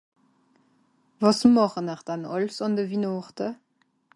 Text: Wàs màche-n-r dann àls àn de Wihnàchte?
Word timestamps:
Wàs 1.21 1.39
màche-n-r 1.53 2.01
dann 2.07 2.23
àls 2.35 2.57
àn 2.65 2.73
de 2.77 2.83
Wihnàchte? 2.89 3.47